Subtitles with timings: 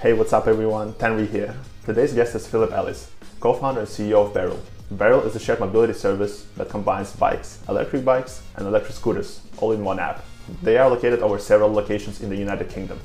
[0.00, 0.92] Hey, what's up everyone?
[0.92, 1.56] Tanvi here.
[1.84, 3.10] Today's guest is Philip Ellis,
[3.40, 4.62] co-founder and CEO of Beryl.
[4.92, 9.72] Beryl is a shared mobility service that combines bikes, electric bikes, and electric scooters all
[9.72, 10.24] in one app.
[10.62, 13.00] They are located over several locations in the United Kingdom.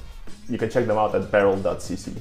[0.48, 2.16] You can check them out at beryl.cc.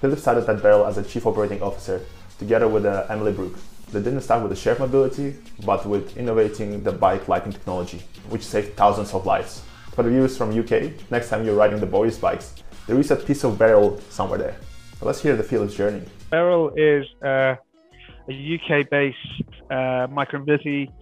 [0.00, 2.00] Philip started at Beryl as a chief operating officer
[2.38, 3.58] together with uh, Emily Brooke.
[3.90, 5.34] They didn't start with the shared mobility,
[5.66, 9.62] but with innovating the bike lighting technology, which saved thousands of lives.
[9.96, 12.54] For the viewers from UK, next time you're riding the Boris bikes,
[12.92, 14.56] there is a piece of Beryl somewhere there.
[14.98, 16.02] So let's hear the Philip's journey.
[16.30, 17.56] Beryl is uh,
[18.28, 20.92] a UK-based uh, micromobility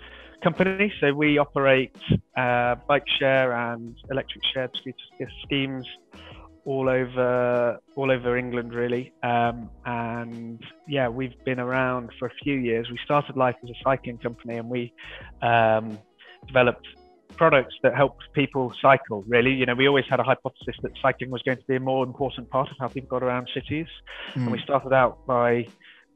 [0.41, 0.93] company.
[1.01, 1.97] So we operate
[2.37, 4.71] uh, bike share and electric share
[5.43, 5.85] schemes
[6.65, 9.13] all over all over England, really.
[9.25, 12.89] Um, and yeah, we've been around for a few years.
[12.89, 14.93] We started life as a cycling company, and we
[15.43, 15.99] um,
[16.47, 16.87] developed
[17.41, 19.25] products that help people cycle.
[19.27, 21.81] Really, you know, we always had a hypothesis that cycling was going to be a
[21.81, 23.87] more important part of how people got around cities,
[24.35, 24.43] mm.
[24.43, 25.67] and we started out by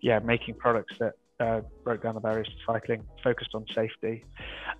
[0.03, 4.23] yeah making products that uh, broke down the barriers to cycling, focused on safety.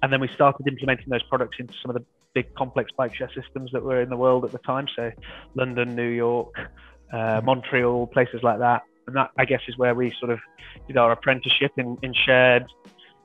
[0.03, 3.31] And then we started implementing those products into some of the big complex bike share
[3.35, 4.87] systems that were in the world at the time.
[4.95, 5.13] So
[5.55, 7.47] London, New York, uh, mm-hmm.
[7.47, 8.83] Montreal, places like that.
[9.07, 10.41] And that, I guess, is where we sort of
[10.87, 12.67] did our apprenticeship in, in shared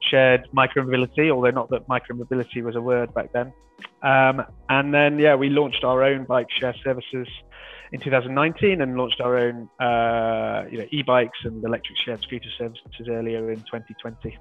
[0.02, 3.54] shared micromobility, although not that micromobility was a word back then.
[4.02, 7.28] Um, and then, yeah, we launched our own bike share services
[7.92, 13.08] in 2019 and launched our own uh, you know, e-bikes and electric shared scooter services
[13.10, 14.38] earlier in 2020.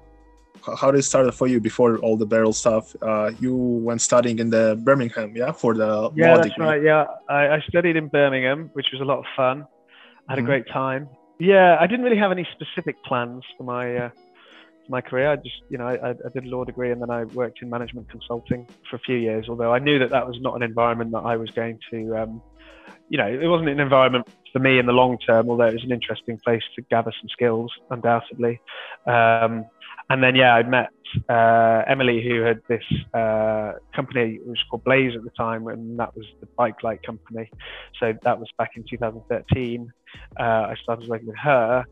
[0.79, 2.95] How did it start for you before all the beryl stuff?
[3.01, 6.65] Uh, you went studying in the Birmingham, yeah, for the yeah, that's degree.
[6.65, 6.83] right.
[6.83, 9.65] Yeah, I, I, studied in Birmingham, which was a lot of fun.
[10.27, 10.45] I had mm-hmm.
[10.45, 11.07] a great time.
[11.39, 14.09] Yeah, I didn't really have any specific plans for my uh,
[14.89, 15.31] my career.
[15.31, 17.69] I just, you know, I, I, did a law degree and then I worked in
[17.69, 19.47] management consulting for a few years.
[19.47, 22.41] Although I knew that that was not an environment that I was going to um,
[23.09, 25.83] you know, it wasn't an environment for me in the long term, although it was
[25.83, 28.61] an interesting place to gather some skills, undoubtedly.
[29.05, 29.65] Um,
[30.11, 30.89] and then, yeah, I met
[31.27, 32.83] uh, Emily, who had this
[33.13, 37.03] uh, company, it was called Blaze at the time, and that was the bike light
[37.03, 37.49] company.
[37.99, 39.91] So that was back in 2013.
[40.39, 41.85] Uh, I started working with her,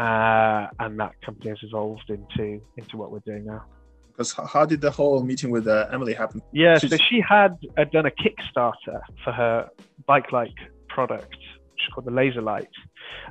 [0.00, 3.62] uh, and that company has evolved into into what we're doing now.
[4.08, 6.40] Because how did the whole meeting with uh, Emily happen?
[6.52, 6.90] Yeah, She's...
[6.90, 9.68] so she had uh, done a Kickstarter for her
[10.06, 10.54] bike like
[10.88, 12.68] product, which is called the Laser Light,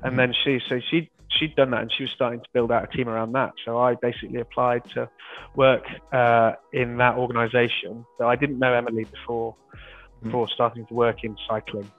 [0.04, 0.18] and mm-hmm.
[0.18, 2.88] then she so she she'd done that and she was starting to build out a
[2.96, 3.54] team around that.
[3.66, 5.10] So I basically applied to
[5.56, 8.06] work uh, in that organisation.
[8.20, 10.26] So I didn't know Emily before mm-hmm.
[10.26, 11.90] before starting to work in cycling.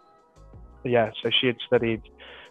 [0.82, 2.02] But yeah, so she had studied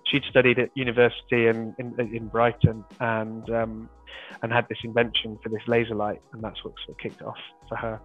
[0.10, 3.90] she'd studied at university in in, in Brighton and um,
[4.42, 7.38] and had this invention for this laser light, and that's what sort of kicked off
[7.68, 8.00] for her.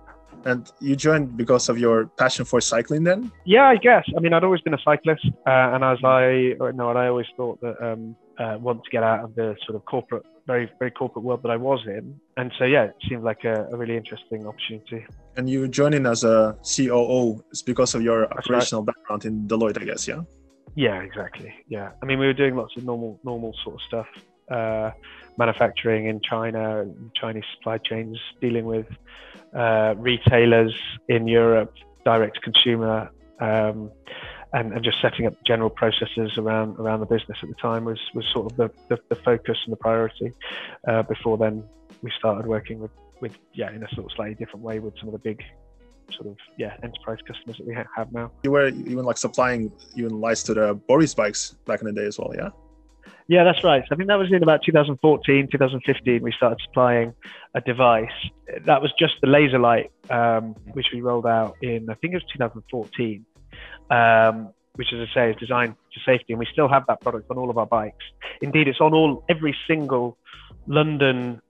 [0.44, 3.30] And you joined because of your passion for cycling, then?
[3.44, 4.04] Yeah, I guess.
[4.16, 7.60] I mean, I'd always been a cyclist, uh, and as I no, I always thought
[7.60, 11.24] that um, uh, want to get out of the sort of corporate, very very corporate
[11.24, 14.46] world that I was in, and so yeah, it seemed like a, a really interesting
[14.46, 15.06] opportunity.
[15.36, 18.94] And you were joining as a COO is because of your That's operational right.
[18.94, 20.22] background in Deloitte, I guess, yeah.
[20.74, 21.54] Yeah, exactly.
[21.68, 24.06] Yeah, I mean, we were doing lots of normal normal sort of stuff.
[24.50, 24.90] Uh,
[25.38, 28.86] manufacturing in China, Chinese supply chains, dealing with
[29.54, 30.74] uh, retailers
[31.08, 31.74] in Europe,
[32.04, 33.90] direct consumer, um,
[34.52, 38.00] and, and, just setting up general processes around around the business at the time was
[38.14, 40.32] was sort of the, the, the focus and the priority.
[40.86, 41.64] Uh, before then,
[42.02, 42.90] we started working with
[43.20, 45.42] with yeah in a sort of slightly different way with some of the big
[46.12, 48.30] sort of yeah enterprise customers that we have now.
[48.42, 52.06] You were even like supplying even lights to the Boris bikes back in the day
[52.06, 52.50] as well, yeah.
[53.26, 53.82] Yeah, that's right.
[53.90, 56.22] I think that was in about 2014, 2015.
[56.22, 57.14] We started supplying
[57.54, 58.10] a device
[58.66, 62.16] that was just the laser light, um, which we rolled out in I think it
[62.16, 63.24] was 2014.
[63.90, 67.30] Um, which, as I say, is designed to safety, and we still have that product
[67.30, 68.04] on all of our bikes.
[68.40, 70.18] Indeed, it's on all every single
[70.66, 71.40] London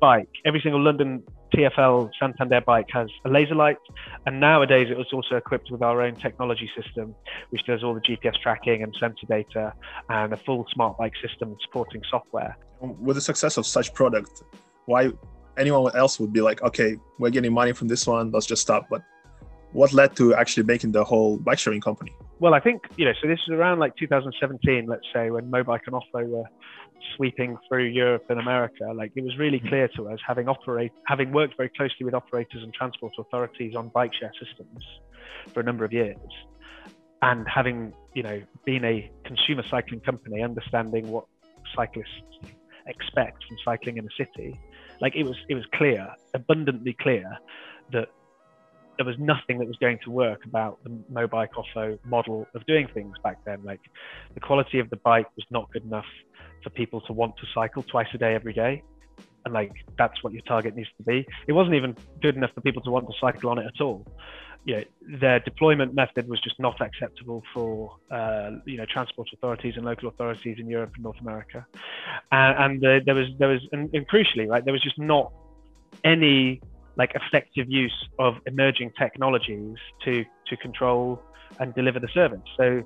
[0.00, 1.22] bike, every single London
[1.54, 3.78] TFL Santander bike has a laser light,
[4.26, 7.14] and nowadays it was also equipped with our own technology system,
[7.50, 9.74] which does all the GPS tracking and sensor data,
[10.08, 12.56] and a full smart bike system supporting software.
[12.80, 14.42] With the success of such product,
[14.86, 15.12] why
[15.56, 18.86] anyone else would be like, okay, we're getting money from this one, let's just stop.
[18.90, 19.02] But
[19.72, 22.12] what led to actually making the whole bike sharing company?
[22.42, 25.82] Well, I think you know, so this is around like 2017, let's say, when Mobike
[25.86, 26.44] and Ofo were
[27.14, 29.68] sweeping through Europe and America, like it was really hmm.
[29.68, 33.90] clear to us, having operate, having worked very closely with operators and transport authorities on
[33.90, 34.84] bike share systems
[35.54, 36.18] for a number of years,
[37.22, 41.26] and having you know been a consumer cycling company, understanding what
[41.76, 42.40] cyclists
[42.88, 44.58] expect from cycling in a city,
[45.00, 47.38] like it was it was clear, abundantly clear,
[48.96, 52.88] there was nothing that was going to work about the Mobike Ofo model of doing
[52.92, 53.62] things back then.
[53.64, 53.80] Like
[54.34, 56.06] the quality of the bike was not good enough
[56.62, 58.82] for people to want to cycle twice a day every day.
[59.44, 61.26] And like that's what your target needs to be.
[61.46, 64.06] It wasn't even good enough for people to want to cycle on it at all.
[64.64, 64.84] You know,
[65.20, 70.08] their deployment method was just not acceptable for uh, you know transport authorities and local
[70.08, 71.66] authorities in Europe and North America.
[72.30, 75.32] And, and uh, there was there was and, and crucially, right, there was just not
[76.04, 76.60] any
[76.96, 81.22] like effective use of emerging technologies to to control
[81.60, 82.40] and deliver the service.
[82.56, 82.82] So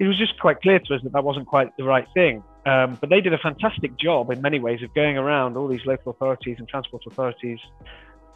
[0.00, 2.42] it was just quite clear to us that that wasn't quite the right thing.
[2.66, 5.84] Um, but they did a fantastic job in many ways of going around all these
[5.86, 7.58] local authorities and transport authorities,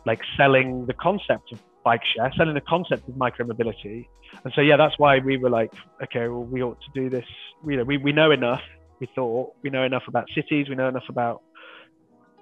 [0.07, 4.07] like selling the concept of bike share, selling the concept of micromobility.
[4.45, 5.73] And so, yeah, that's why we were like,
[6.03, 7.27] okay, well, we ought to do this.
[7.67, 8.63] You know, we, we know enough,
[9.01, 11.43] we thought, we know enough about cities, we know enough about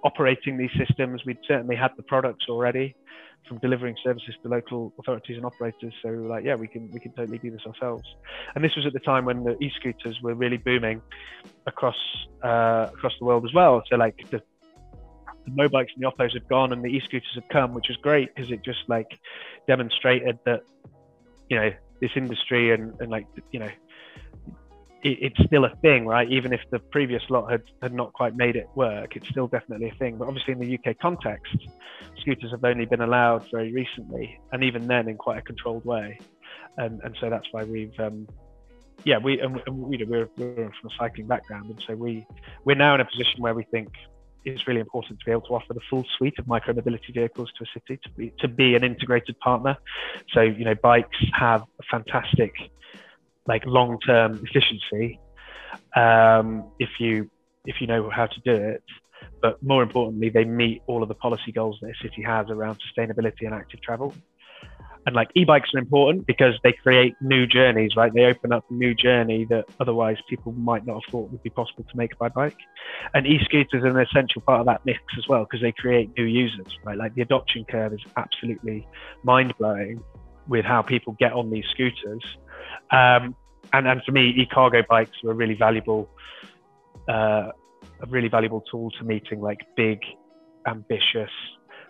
[0.04, 1.24] operating these systems.
[1.24, 2.94] We'd certainly had the products already
[3.48, 5.92] from delivering services to local authorities and operators.
[6.02, 8.04] So like, yeah, we can we can totally do this ourselves.
[8.54, 11.02] And this was at the time when the e-scooters were really booming
[11.66, 11.96] across
[12.42, 13.82] uh, across the world as well.
[13.88, 14.42] So like the,
[15.44, 18.34] the Mobikes and the Ofos had gone and the e-scooters had come, which was great
[18.34, 19.08] because it just like
[19.66, 20.62] demonstrated that
[21.48, 21.70] you know
[22.00, 23.70] this industry and, and like you know
[25.02, 26.30] it, it's still a thing, right?
[26.30, 29.88] Even if the previous lot had, had not quite made it work, it's still definitely
[29.88, 30.16] a thing.
[30.16, 31.56] But obviously, in the UK context,
[32.20, 36.18] scooters have only been allowed very recently, and even then in quite a controlled way.
[36.78, 38.26] And, and so that's why we've, um,
[39.04, 42.26] yeah, we, and, we, we're, we're from a cycling background, and so we,
[42.64, 43.88] we're now in a position where we think
[44.44, 47.64] it's really important to be able to offer the full suite of micromobility vehicles to
[47.64, 49.76] a city to be to be an integrated partner.
[50.32, 52.52] So you know, bikes have a fantastic
[53.46, 55.18] like long-term efficiency
[55.96, 57.30] um, if you
[57.64, 58.82] if you know how to do it.
[59.40, 62.78] But more importantly, they meet all of the policy goals that a city has around
[62.80, 64.14] sustainability and active travel.
[65.04, 68.12] And like e-bikes are important because they create new journeys, right?
[68.14, 71.50] They open up a new journey that otherwise people might not have thought would be
[71.50, 72.56] possible to make by bike.
[73.12, 76.24] And e-scooters are an essential part of that mix as well because they create new
[76.24, 76.96] users, right?
[76.96, 78.86] Like the adoption curve is absolutely
[79.24, 80.00] mind-blowing
[80.46, 82.22] with how people get on these scooters
[82.92, 83.34] um,
[83.72, 86.08] and, and for me, e-cargo bikes were a really valuable,
[87.08, 87.50] uh,
[88.00, 90.00] a really valuable tool to meeting like big,
[90.66, 91.30] ambitious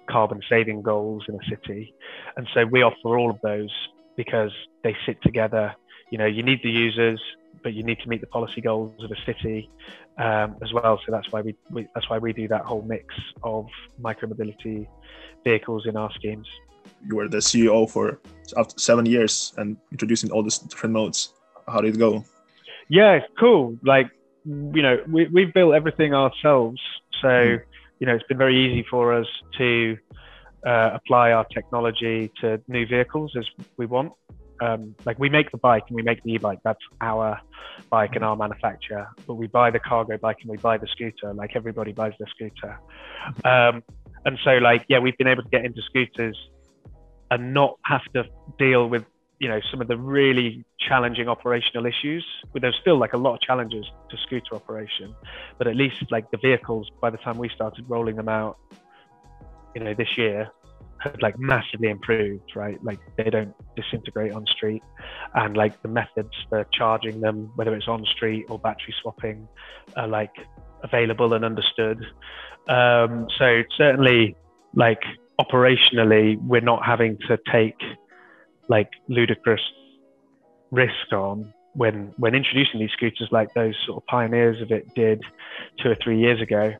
[0.08, 1.92] carbon saving goals in a city.
[2.36, 3.70] And so we offer all of those
[4.16, 4.52] because
[4.84, 5.74] they sit together.
[6.10, 7.20] You know, you need the users,
[7.62, 9.68] but you need to meet the policy goals of a city
[10.18, 11.00] um, as well.
[11.04, 13.66] So that's why we, we, that's why we do that whole mix of
[14.00, 14.86] micromobility
[15.44, 16.46] vehicles in our schemes
[17.06, 18.20] you were the CEO for
[18.56, 21.34] after seven years and introducing all these different modes.
[21.66, 22.24] How did it go?
[22.88, 23.78] Yeah, cool.
[23.82, 24.10] Like,
[24.44, 26.80] you know, we, we've built everything ourselves.
[27.20, 27.62] So, mm.
[27.98, 29.26] you know, it's been very easy for us
[29.58, 29.96] to
[30.66, 33.46] uh, apply our technology to new vehicles as
[33.76, 34.12] we want.
[34.60, 36.60] Um, like we make the bike and we make the e-bike.
[36.62, 37.40] That's our
[37.90, 39.08] bike and our manufacturer.
[39.26, 41.34] But we buy the cargo bike and we buy the scooter.
[41.34, 42.78] Like everybody buys their scooter.
[43.44, 43.82] Um,
[44.24, 46.36] and so, like, yeah, we've been able to get into scooters
[47.32, 48.24] and not have to
[48.58, 49.04] deal with
[49.38, 52.24] you know some of the really challenging operational issues.
[52.52, 55.14] But there's still like a lot of challenges to scooter operation
[55.58, 58.56] but at least like the vehicles by the time we started rolling them out
[59.74, 60.50] you know this year
[60.98, 62.82] had like massively improved right?
[62.84, 64.82] Like they don't disintegrate on street.
[65.34, 69.48] And like the methods for charging them whether it's on street or battery swapping
[69.96, 70.34] are like
[70.82, 72.04] available and understood.
[72.68, 74.36] Um, so certainly
[74.74, 75.02] like
[75.42, 77.80] operationally, we're not having to take
[78.68, 79.60] like ludicrous
[80.70, 85.22] risk on when when introducing these scooters like those sort of pioneers of it did
[85.80, 86.72] two or three years ago.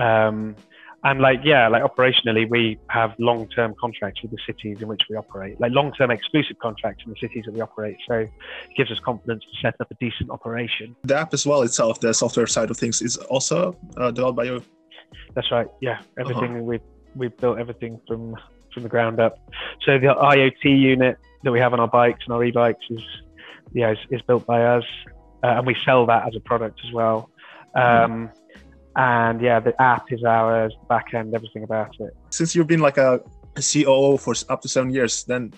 [0.00, 0.56] Um,
[1.04, 5.14] and like yeah, like operationally, we have long-term contracts with the cities in which we
[5.16, 7.96] operate, like long-term exclusive contracts in the cities that we operate.
[8.08, 8.30] So it
[8.76, 10.96] gives us confidence to set up a decent operation.
[11.04, 14.44] The app as well itself, the software side of things, is also uh, developed by
[14.44, 14.62] you.
[15.34, 15.68] That's right.
[15.80, 16.62] Yeah, everything uh-huh.
[16.64, 16.80] we
[17.14, 18.36] we've built everything from
[18.72, 19.38] from the ground up.
[19.84, 23.02] So the IoT unit that we have on our bikes and our e-bikes is
[23.72, 24.84] yeah is, is built by us,
[25.42, 27.30] uh, and we sell that as a product as well.
[27.74, 28.30] Um,
[28.96, 32.16] and yeah, the app is ours, back end, everything about it.
[32.30, 33.20] Since you've been like a,
[33.56, 35.52] COO for up to seven years, then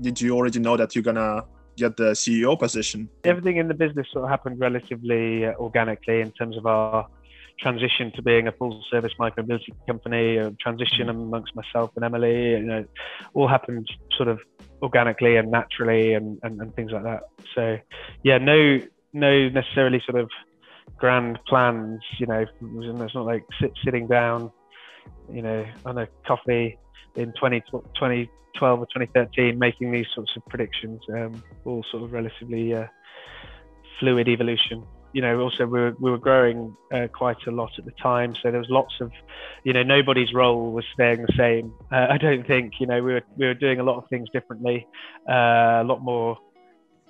[0.00, 1.44] did you already know that you're gonna
[1.76, 3.08] get the CEO position?
[3.24, 7.06] Everything in the business sort of happened relatively uh, organically in terms of our
[7.60, 11.20] transition to being a full service micromobility company, a transition mm-hmm.
[11.20, 12.84] amongst myself and Emily, you know,
[13.34, 14.38] all happened sort of
[14.82, 17.22] organically and naturally and, and, and things like that.
[17.54, 17.78] So
[18.22, 18.80] yeah, no
[19.12, 20.30] no necessarily sort of
[20.96, 24.50] grand plans, you know, it's not like sit, sitting down
[25.32, 26.78] you know, on a coffee
[27.16, 32.74] in 20, 2012 or 2013, making these sorts of predictions, um, all sort of relatively
[32.74, 32.86] uh,
[33.98, 34.84] fluid evolution.
[35.12, 38.34] You know, also we were, we were growing uh, quite a lot at the time,
[38.40, 39.10] so there was lots of,
[39.64, 41.72] you know, nobody's role was staying the same.
[41.90, 44.28] Uh, I don't think, you know, we were we were doing a lot of things
[44.32, 44.86] differently,
[45.28, 46.38] uh, a lot more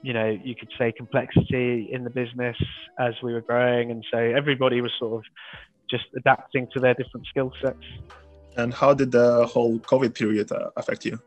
[0.03, 2.57] you know, you could say complexity in the business
[2.99, 3.91] as we were growing.
[3.91, 5.25] And so everybody was sort of
[5.91, 7.85] just adapting to their different skill sets.
[8.57, 11.19] And how did the whole COVID period uh, affect you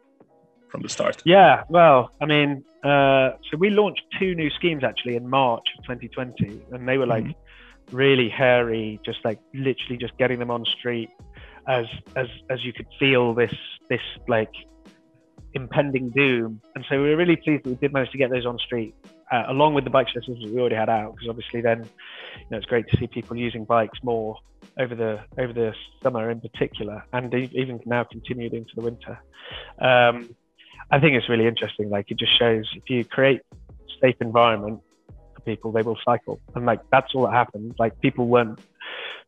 [0.69, 1.21] from the start?
[1.25, 5.83] Yeah, well, I mean, uh, so we launched two new schemes actually in March of
[5.85, 7.95] 2020, and they were like mm-hmm.
[7.95, 11.09] really hairy, just like literally just getting them on street
[11.67, 11.85] as
[12.15, 13.53] as as you could feel this
[13.89, 14.51] this like
[15.53, 16.61] impending doom.
[16.75, 18.95] And so we were really pleased that we did manage to get those on street,
[19.31, 22.45] uh, along with the bike systems that we already had out, because obviously then, you
[22.51, 24.37] know, it's great to see people using bikes more
[24.79, 29.19] over the over the summer in particular, and even now continued into the winter.
[29.79, 30.35] Um,
[30.91, 31.89] I think it's really interesting.
[31.89, 33.41] Like it just shows if you create
[34.01, 34.81] safe environment
[35.35, 37.75] for people, they will cycle, and like that's all that happened.
[37.79, 38.59] Like people weren't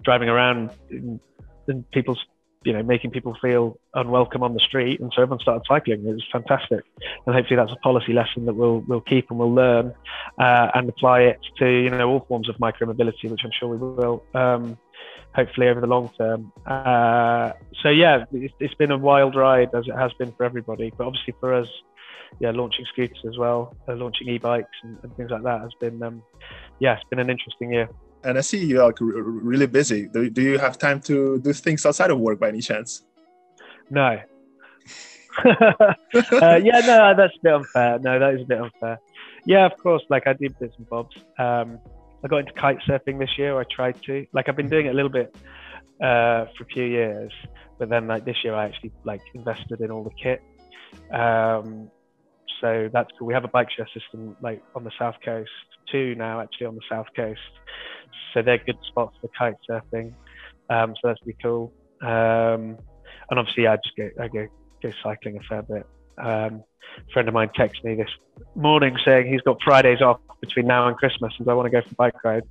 [0.04, 1.20] driving around and,
[1.68, 2.24] in people's
[2.66, 6.06] you know, making people feel unwelcome on the street, and so everyone started cycling.
[6.06, 6.84] It was fantastic,
[7.26, 9.94] and hopefully that's a policy lesson that we'll we'll keep and we'll learn
[10.40, 13.78] uh, and apply it to you know all forms of micromobility, which I'm sure we
[13.78, 14.24] will.
[14.34, 14.78] Um,
[15.36, 16.52] hopefully over the long term.
[16.66, 17.52] Uh,
[17.84, 21.06] so yeah, it's, it's been a wild ride as it has been for everybody, but
[21.06, 21.68] obviously for us,
[22.40, 26.02] yeah, launching scooters as well, uh, launching e-bikes and, and, things like that has been,
[26.04, 26.22] um,
[26.80, 27.90] yeah, it's been an interesting year
[28.26, 30.08] and I see you're really busy.
[30.08, 33.04] Do, do you have time to do things outside of work by any chance?
[33.92, 34.20] No.
[35.46, 35.94] uh,
[36.32, 38.00] yeah, no, that's a bit unfair.
[38.00, 39.00] No, that is a bit unfair.
[39.46, 40.02] Yeah, of course.
[40.10, 41.16] Like I do bits and bobs.
[41.38, 41.80] Um,
[42.26, 43.60] I got into kite surfing this year.
[43.60, 44.26] I tried to.
[44.34, 45.36] Like I've been doing it a little bit
[46.02, 47.32] uh, for a few years,
[47.78, 50.42] but then like this year I actually like invested in all the kit.
[51.14, 51.92] Um,
[52.60, 53.28] so that's cool.
[53.28, 55.52] We have a bike share system like on the south coast,
[55.92, 57.40] two now actually on the south coast.
[58.34, 60.16] So they're good spots for kite surfing.
[60.72, 61.72] Um, so that's pretty cool.
[62.02, 62.80] Um,
[63.30, 64.48] and obviously, yeah, I just go I go
[64.82, 65.86] go cycling a fair bit.
[66.18, 66.64] Um,
[66.98, 68.10] a friend of mine texted me this
[68.56, 71.82] morning saying he's got Fridays off between now and Christmas, and I want to go
[71.82, 72.44] for a bike ride.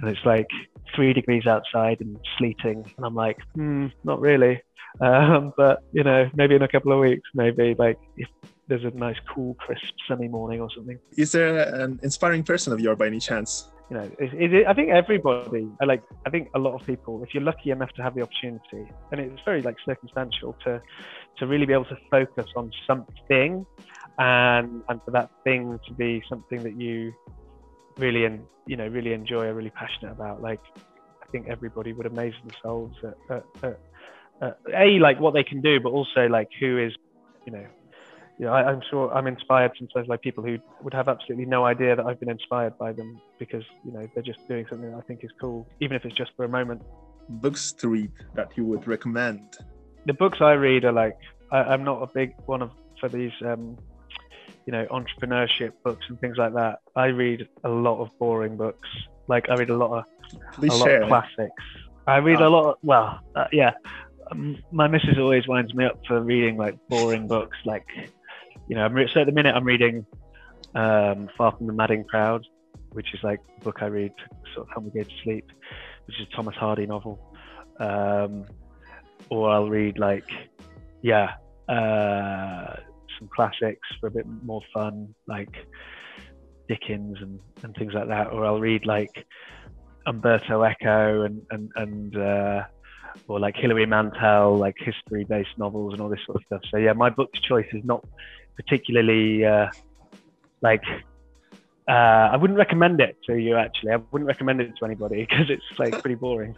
[0.00, 0.46] And it's like
[0.94, 4.62] three degrees outside and sleeting, and I'm like, hmm, not really.
[5.00, 8.28] Um, but you know, maybe in a couple of weeks, maybe like if
[8.68, 10.98] there's a nice, cool, crisp, sunny morning or something.
[11.16, 13.70] Is there an inspiring person of yours by any chance?
[13.88, 17.22] You know, is it, I think everybody, uh, like, I think a lot of people,
[17.22, 20.82] if you're lucky enough to have the opportunity, and it's very like circumstantial to,
[21.38, 23.64] to really be able to focus on something,
[24.18, 27.12] and and for that thing to be something that you
[27.96, 30.42] really and you know really enjoy, are really passionate about.
[30.42, 30.60] Like,
[31.22, 33.80] I think everybody would amaze themselves at, at, at,
[34.42, 36.92] at a like what they can do, but also like who is,
[37.46, 37.66] you know,
[38.38, 41.96] yeah, I, am sure I'm inspired sometimes by people who would have absolutely no idea
[41.96, 45.00] that I've been inspired by them because you know they're just doing something that I
[45.02, 46.82] think is cool, even if it's just for a moment.
[47.28, 49.56] Books to read that you would recommend?
[50.04, 51.16] The books I read are like
[51.50, 53.78] I, am not a big one of for these um,
[54.66, 56.80] you know entrepreneurship books and things like that.
[56.94, 58.88] I read a lot of boring books.
[59.28, 60.04] Like I read a lot of
[60.52, 61.00] Please a share.
[61.00, 61.62] lot of classics.
[62.06, 62.48] I read oh.
[62.48, 62.68] a lot.
[62.68, 63.72] Of, well, uh, yeah.
[64.30, 67.86] Um, my missus always winds me up for reading like boring books, like
[68.68, 70.06] you know, I'm re- so at the minute I'm reading
[70.74, 72.46] um, Far from the Madding Crowd,
[72.92, 75.46] which is like a book I read to sort of help me go to sleep,
[76.06, 77.20] which is a Thomas Hardy novel.
[77.78, 78.46] Um,
[79.30, 80.28] or I'll read like,
[81.02, 81.34] yeah,
[81.68, 82.76] uh,
[83.18, 85.54] some classics for a bit more fun, like
[86.68, 88.28] Dickens and, and things like that.
[88.28, 89.26] Or I'll read like
[90.06, 92.64] Umberto Eco and and and uh,
[93.28, 96.62] or like Hilary Mantel, like history-based novels and all this sort of stuff.
[96.70, 98.04] So yeah, my book choice is not
[98.56, 99.68] particularly uh,
[100.62, 100.82] like
[101.88, 103.92] uh, I wouldn't recommend it to you actually.
[103.92, 106.56] I wouldn't recommend it to anybody because it's like pretty boring.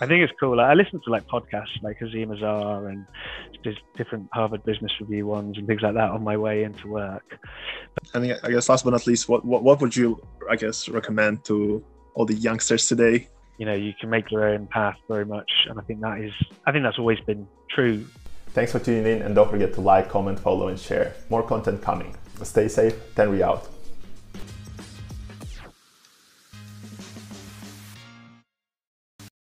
[0.00, 0.60] I think it's cool.
[0.60, 3.06] I listen to like podcasts like Azeem Azhar and
[3.62, 7.38] just different Harvard Business Review ones and things like that on my way into work.
[8.12, 11.44] And I guess last but not least, what, what, what would you, I guess, recommend
[11.44, 13.28] to all the youngsters today?
[13.58, 16.32] You know, you can make your own path very much, and I think that is,
[16.66, 18.04] I think that's always been true
[18.54, 21.14] Thanks for tuning in and don't forget to like, comment, follow and share.
[21.30, 22.14] More content coming.
[22.42, 23.68] Stay safe, Tanvi out.